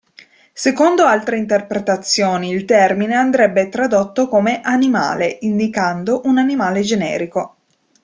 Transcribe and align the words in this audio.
Secondo 0.53 1.05
altre 1.05 1.37
interpretazioni 1.37 2.51
il 2.51 2.65
termine 2.65 3.13
andrebbe 3.13 3.69
tradotto 3.69 4.27
come 4.27 4.59
"Animale", 4.63 5.37
indicando 5.41 6.21
un 6.23 6.39
animale 6.39 6.81
generico. 6.81 7.57